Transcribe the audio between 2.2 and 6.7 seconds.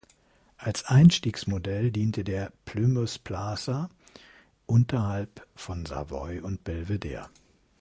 der Plymouth Plaza, unterhalb von Savoy und